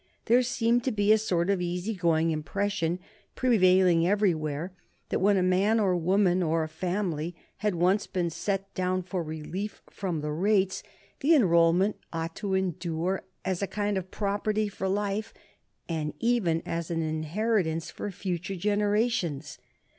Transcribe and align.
There 0.25 0.41
seemed 0.41 0.83
to 0.85 0.91
be 0.91 1.11
a 1.13 1.17
sort 1.19 1.51
of 1.51 1.61
easy 1.61 1.93
going 1.93 2.31
impression 2.31 2.97
prevailing 3.35 4.07
everywhere 4.07 4.73
that 5.09 5.19
when 5.19 5.37
a 5.37 5.43
man 5.43 5.79
or 5.79 5.91
a 5.91 5.95
woman 5.99 6.41
or 6.41 6.63
a 6.63 6.67
family 6.67 7.35
had 7.57 7.75
once 7.75 8.07
been 8.07 8.31
set 8.31 8.73
down 8.73 9.03
for 9.03 9.21
relief 9.21 9.83
from 9.91 10.21
the 10.21 10.31
rates 10.31 10.81
the 11.19 11.35
enrolment 11.35 11.97
ought 12.11 12.35
to 12.37 12.55
endure 12.55 13.21
as 13.45 13.61
a 13.61 13.67
kind 13.67 13.95
of 13.95 14.09
property 14.09 14.67
for 14.67 14.87
life, 14.87 15.35
and 15.87 16.15
even 16.19 16.63
as 16.65 16.89
an 16.89 17.03
inheritance 17.03 17.91
for 17.91 18.09
future 18.09 18.55
generations. 18.55 19.59